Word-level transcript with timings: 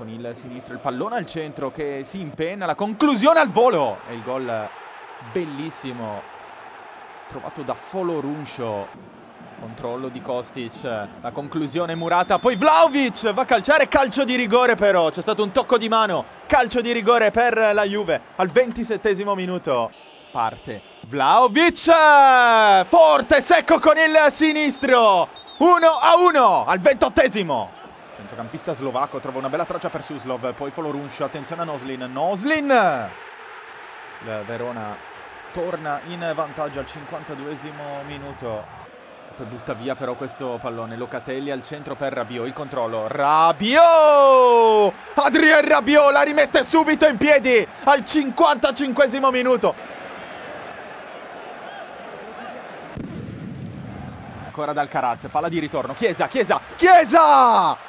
con 0.00 0.08
il 0.08 0.30
sinistro, 0.32 0.72
il 0.72 0.80
pallone 0.80 1.16
al 1.16 1.26
centro 1.26 1.70
che 1.70 2.00
si 2.04 2.20
impenna, 2.20 2.64
la 2.64 2.74
conclusione 2.74 3.38
al 3.38 3.50
volo 3.50 3.98
e 4.08 4.14
il 4.14 4.22
gol 4.22 4.66
bellissimo 5.30 6.22
trovato 7.28 7.60
da 7.60 7.74
Foloruncio. 7.74 9.08
Controllo 9.60 10.08
di 10.08 10.22
Kostic, 10.22 10.84
la 10.84 11.30
conclusione 11.32 11.94
murata, 11.94 12.38
poi 12.38 12.56
Vlaovic 12.56 13.30
va 13.34 13.42
a 13.42 13.44
calciare, 13.44 13.88
calcio 13.88 14.24
di 14.24 14.34
rigore 14.34 14.74
però, 14.74 15.10
c'è 15.10 15.20
stato 15.20 15.42
un 15.42 15.52
tocco 15.52 15.76
di 15.76 15.90
mano, 15.90 16.24
calcio 16.46 16.80
di 16.80 16.92
rigore 16.92 17.30
per 17.30 17.58
la 17.74 17.84
Juve 17.84 18.22
al 18.36 18.48
27 18.48 19.22
minuto. 19.34 19.90
Parte 20.30 20.80
Vlaovic, 21.08 21.92
forte, 22.86 23.42
secco 23.42 23.78
con 23.78 23.98
il 23.98 24.32
sinistro, 24.32 25.28
1 25.58 25.86
a 25.86 26.16
1 26.26 26.64
al 26.64 26.78
28 26.78 27.12
Centrocampista 28.14 28.74
slovacco 28.74 29.18
trova 29.20 29.38
una 29.38 29.48
bella 29.48 29.64
traccia 29.64 29.88
per 29.88 30.02
Suslov, 30.02 30.52
poi 30.54 30.70
Foloruncio, 30.70 31.24
attenzione 31.24 31.62
a 31.62 31.64
Noslin, 31.64 32.10
Noslin! 32.12 33.08
Il 34.22 34.42
Verona 34.46 34.96
torna 35.52 36.00
in 36.06 36.30
vantaggio 36.34 36.80
al 36.80 36.86
52 36.86 37.56
minuto. 38.06 38.78
Poi 39.34 39.46
butta 39.46 39.72
via 39.72 39.94
però 39.94 40.14
questo 40.14 40.58
pallone, 40.60 40.96
Locatelli 40.96 41.50
al 41.50 41.62
centro 41.62 41.94
per 41.94 42.12
Rabiot, 42.12 42.46
il 42.46 42.52
controllo, 42.52 43.06
Rabiot! 43.06 44.92
Adrien 45.14 45.66
Rabiot 45.66 46.10
la 46.12 46.22
rimette 46.22 46.62
subito 46.62 47.06
in 47.06 47.16
piedi 47.16 47.66
al 47.84 48.04
55 48.04 49.30
minuto. 49.30 49.74
Ancora 54.44 54.72
dal 54.74 54.88
Caraz, 54.88 55.28
palla 55.30 55.48
di 55.48 55.58
ritorno, 55.58 55.94
Chiesa, 55.94 56.26
Chiesa, 56.26 56.60
Chiesa! 56.76 57.88